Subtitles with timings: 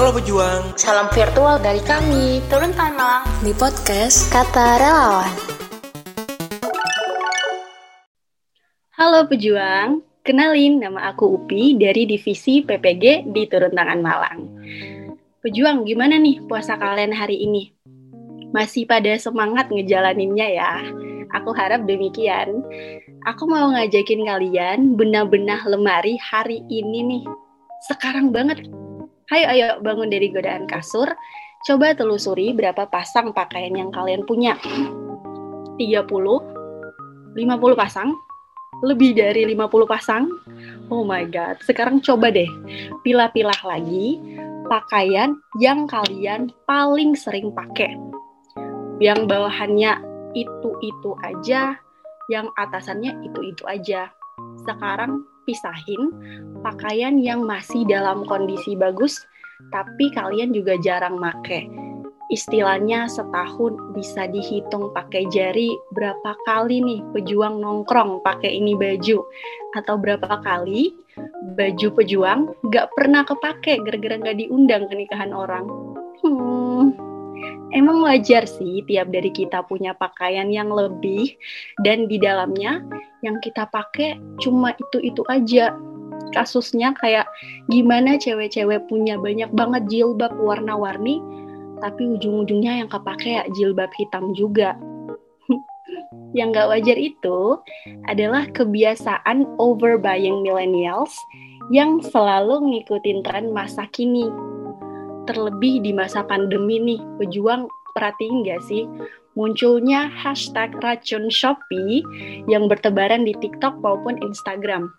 [0.00, 0.80] Halo pejuang.
[0.80, 5.28] Salam virtual dari kami, Turun Tangan Malang, di podcast Kata Relawan.
[8.96, 14.40] Halo pejuang, kenalin nama aku Upi dari divisi PPG di Turun Tangan Malang.
[15.44, 17.68] Pejuang, gimana nih puasa kalian hari ini?
[18.56, 20.80] Masih pada semangat ngejalaninnya ya?
[21.36, 22.64] Aku harap demikian.
[23.28, 27.24] Aku mau ngajakin kalian benah-benah lemari hari ini nih.
[27.84, 28.79] Sekarang banget.
[29.30, 31.06] Hayo ayo bangun dari godaan kasur.
[31.62, 34.58] Coba telusuri berapa pasang pakaian yang kalian punya.
[35.78, 37.38] 30, 50
[37.78, 38.10] pasang,
[38.82, 40.26] lebih dari 50 pasang.
[40.90, 42.50] Oh my god, sekarang coba deh
[43.06, 44.18] pilah-pilah lagi
[44.66, 47.94] pakaian yang kalian paling sering pakai.
[48.98, 49.94] Yang bawahannya
[50.34, 51.78] itu-itu aja,
[52.26, 54.10] yang atasannya itu-itu aja.
[54.66, 56.12] Sekarang pisahin
[56.64, 59.16] pakaian yang masih dalam kondisi bagus,
[59.72, 61.68] tapi kalian juga jarang make.
[62.30, 69.26] Istilahnya setahun bisa dihitung pakai jari berapa kali nih pejuang nongkrong pakai ini baju
[69.74, 70.94] atau berapa kali
[71.58, 75.66] baju pejuang gak pernah kepake gara-gara gak diundang ke nikahan orang.
[76.22, 76.94] Hmm,
[77.72, 81.34] emang wajar sih tiap dari kita punya pakaian yang lebih
[81.86, 82.82] dan di dalamnya
[83.22, 85.74] yang kita pakai cuma itu-itu aja.
[86.30, 87.26] Kasusnya kayak
[87.72, 91.18] gimana cewek-cewek punya banyak banget jilbab warna-warni
[91.80, 94.76] tapi ujung-ujungnya yang kepake ya jilbab hitam juga.
[96.38, 97.58] yang gak wajar itu
[98.06, 101.10] adalah kebiasaan overbuying millennials
[101.74, 104.30] yang selalu ngikutin tren masa kini
[105.30, 108.90] terlebih di masa pandemi nih, pejuang perhatiin gak sih
[109.38, 112.02] munculnya hashtag racun Shopee
[112.50, 114.90] yang bertebaran di TikTok maupun Instagram.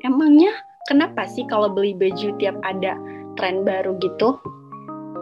[0.00, 0.52] Emangnya
[0.88, 2.96] kenapa sih kalau beli baju tiap ada
[3.36, 4.40] tren baru gitu?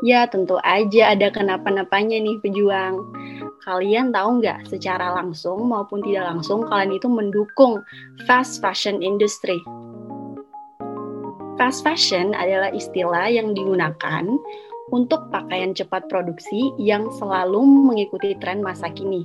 [0.04, 3.00] Ya tentu aja ada kenapa-napanya nih pejuang.
[3.66, 7.82] Kalian tahu nggak secara langsung maupun tidak langsung kalian itu mendukung
[8.28, 9.58] fast fashion industry
[11.56, 14.28] Fast fashion adalah istilah yang digunakan
[14.92, 19.24] untuk pakaian cepat produksi yang selalu mengikuti tren masa kini.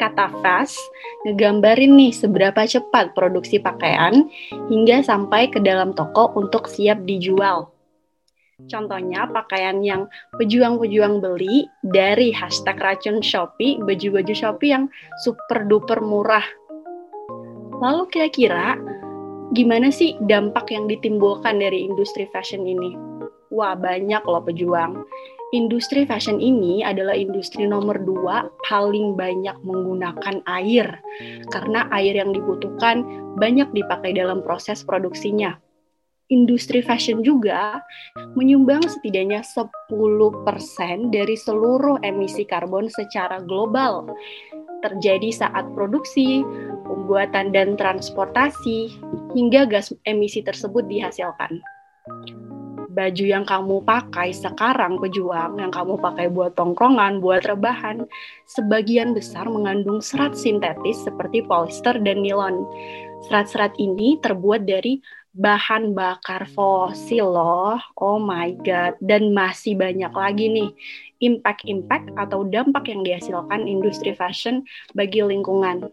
[0.00, 0.80] Kata fast
[1.28, 4.32] ngegambarin nih seberapa cepat produksi pakaian
[4.72, 7.68] hingga sampai ke dalam toko untuk siap dijual.
[8.64, 10.08] Contohnya pakaian yang
[10.40, 14.88] pejuang-pejuang beli dari hashtag racun Shopee, baju-baju Shopee yang
[15.20, 16.44] super duper murah.
[17.84, 18.80] Lalu kira-kira
[19.56, 22.92] gimana sih dampak yang ditimbulkan dari industri fashion ini?
[23.48, 25.00] Wah, banyak loh pejuang.
[25.56, 31.00] Industri fashion ini adalah industri nomor dua paling banyak menggunakan air.
[31.48, 33.00] Karena air yang dibutuhkan
[33.40, 35.56] banyak dipakai dalam proses produksinya.
[36.26, 37.78] Industri fashion juga
[38.34, 44.10] menyumbang setidaknya 10% dari seluruh emisi karbon secara global.
[44.86, 46.46] Terjadi saat produksi,
[46.86, 48.94] pembuatan dan transportasi,
[49.34, 51.58] hingga gas emisi tersebut dihasilkan.
[52.94, 58.06] Baju yang kamu pakai sekarang pejuang, yang kamu pakai buat tongkrongan, buat rebahan,
[58.46, 62.62] sebagian besar mengandung serat sintetis seperti polyester dan nilon.
[63.26, 65.02] Serat-serat ini terbuat dari
[65.36, 67.76] bahan bakar fosil loh.
[68.00, 68.96] Oh my god.
[69.04, 70.70] Dan masih banyak lagi nih
[71.20, 74.64] impact-impact atau dampak yang dihasilkan industri fashion
[74.96, 75.92] bagi lingkungan.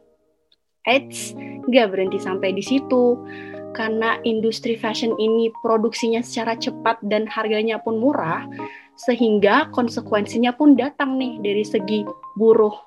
[0.83, 1.35] Eits,
[1.67, 3.19] nggak berhenti sampai di situ.
[3.73, 8.45] Karena industri fashion ini produksinya secara cepat dan harganya pun murah,
[8.93, 12.05] sehingga konsekuensinya pun datang nih dari segi
[12.37, 12.77] buruh,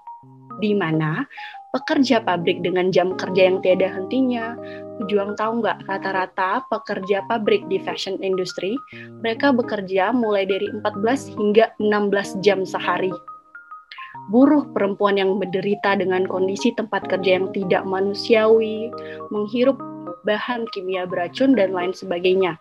[0.63, 1.27] di mana
[1.75, 4.55] pekerja pabrik dengan jam kerja yang tiada hentinya,
[5.03, 8.77] pejuang tahu nggak rata-rata pekerja pabrik di fashion industry,
[9.21, 13.13] mereka bekerja mulai dari 14 hingga 16 jam sehari
[14.27, 18.91] buruh perempuan yang menderita dengan kondisi tempat kerja yang tidak manusiawi,
[19.31, 19.79] menghirup
[20.27, 22.59] bahan kimia beracun dan lain sebagainya.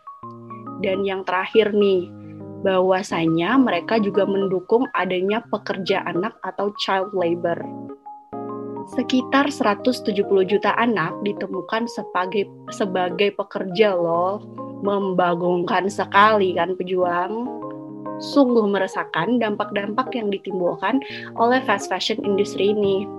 [0.85, 2.13] Dan yang terakhir nih,
[2.61, 7.57] bahwasanya mereka juga mendukung adanya pekerja anak atau child labor.
[8.85, 14.45] Sekitar 170 juta anak ditemukan sebagai sebagai pekerja loh.
[14.85, 17.49] Membagongkan sekali kan pejuang
[18.21, 21.01] sungguh meresahkan dampak-dampak yang ditimbulkan
[21.35, 23.09] oleh fast fashion industri ini.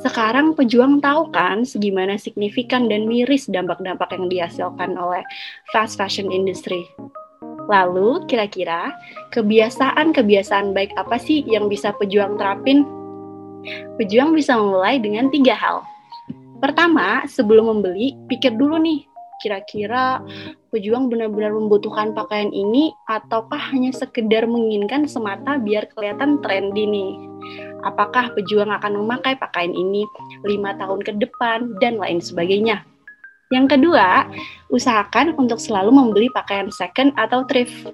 [0.00, 5.20] Sekarang pejuang tahu kan segimana signifikan dan miris dampak-dampak yang dihasilkan oleh
[5.70, 6.88] fast fashion industry.
[7.68, 8.90] Lalu, kira-kira
[9.30, 12.82] kebiasaan-kebiasaan baik apa sih yang bisa pejuang terapin?
[14.00, 15.84] Pejuang bisa memulai dengan tiga hal.
[16.60, 19.08] Pertama, sebelum membeli, pikir dulu nih,
[19.40, 20.20] kira-kira
[20.68, 27.12] pejuang benar-benar membutuhkan pakaian ini ataukah hanya sekedar menginginkan semata biar kelihatan trendy nih?
[27.80, 30.04] Apakah pejuang akan memakai pakaian ini
[30.44, 32.84] lima tahun ke depan dan lain sebagainya?
[33.50, 34.30] Yang kedua,
[34.70, 37.90] usahakan untuk selalu membeli pakaian second atau thrift.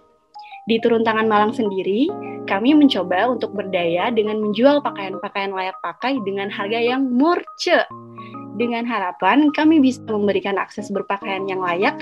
[0.66, 2.10] Di Turun Tangan Malang sendiri,
[2.50, 7.86] kami mencoba untuk berdaya dengan menjual pakaian-pakaian layak pakai dengan harga yang murce
[8.56, 11.94] dengan harapan kami bisa memberikan akses berpakaian yang layak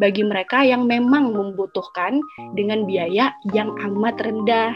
[0.00, 2.18] bagi mereka yang memang membutuhkan
[2.56, 4.72] dengan biaya yang amat rendah.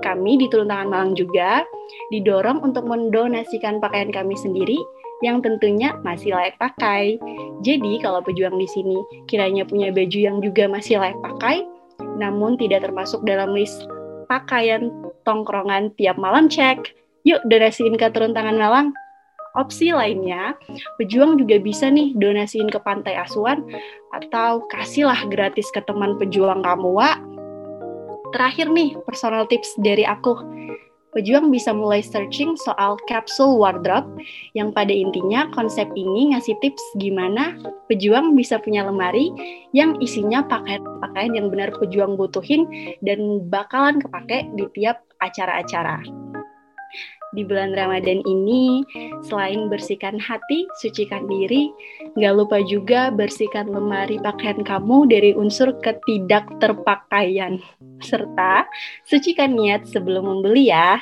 [0.00, 1.62] Kami di Turun Tangan Malang juga
[2.10, 4.80] didorong untuk mendonasikan pakaian kami sendiri
[5.22, 7.22] yang tentunya masih layak pakai.
[7.62, 8.98] Jadi kalau pejuang di sini
[9.30, 11.64] kiranya punya baju yang juga masih layak pakai,
[12.16, 13.86] namun tidak termasuk dalam list
[14.26, 14.90] pakaian
[15.28, 16.94] tongkrongan tiap malam cek.
[17.24, 18.92] Yuk donasiin ke Turun Tangan Malang.
[19.54, 20.58] Opsi lainnya,
[20.98, 23.62] pejuang juga bisa nih donasiin ke pantai asuhan
[24.10, 27.22] atau kasihlah gratis ke teman pejuang kamu, Wak.
[28.34, 30.34] Terakhir nih, personal tips dari aku.
[31.14, 34.10] Pejuang bisa mulai searching soal capsule wardrobe
[34.58, 37.54] yang pada intinya konsep ini ngasih tips gimana
[37.86, 39.30] pejuang bisa punya lemari
[39.70, 42.66] yang isinya pakaian-pakaian yang benar pejuang butuhin
[43.06, 46.02] dan bakalan kepake di tiap acara-acara
[47.34, 48.86] di bulan Ramadan ini,
[49.26, 51.68] selain bersihkan hati, sucikan diri,
[52.14, 57.58] nggak lupa juga bersihkan lemari pakaian kamu dari unsur ketidakterpakaian.
[58.02, 58.68] Serta
[59.06, 60.98] sucikan niat sebelum membeli ya.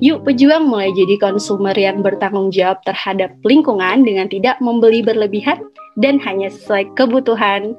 [0.00, 5.60] Yuk pejuang mulai jadi konsumer yang bertanggung jawab terhadap lingkungan dengan tidak membeli berlebihan
[6.00, 7.74] dan hanya sesuai kebutuhan.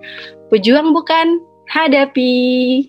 [0.49, 1.39] Pejuang bukan,
[1.69, 2.87] hadapi.